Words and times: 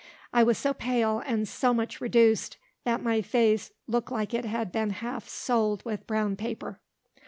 I 0.33 0.41
was 0.41 0.57
so 0.57 0.73
pale, 0.73 1.21
and 1.27 1.47
so 1.47 1.75
much 1.75 2.01
reduced, 2.01 2.57
that 2.85 3.03
my 3.03 3.21
face 3.21 3.71
looked 3.85 4.11
like 4.11 4.33
it 4.33 4.45
had 4.45 4.71
been 4.71 4.89
half 4.89 5.29
soled 5.29 5.85
with 5.85 6.07
brown 6.07 6.35
paper. 6.37 6.79